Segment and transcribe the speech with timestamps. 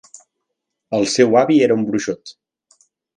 [0.99, 2.33] El seu avi era un bruixot.